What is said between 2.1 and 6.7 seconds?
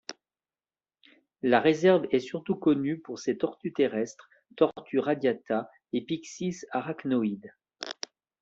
surtout connue pour ses tortues terrestres, tortue radiata et Pyxis